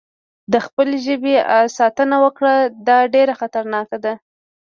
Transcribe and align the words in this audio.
د 0.53 0.55
خپل 0.65 0.87
ژبې 1.05 1.35
ساتنه 1.77 2.15
وکړه، 2.23 2.53
دا 2.87 2.97
ډېره 3.15 3.33
خطرناکه 3.41 3.97
ده. 4.03 4.13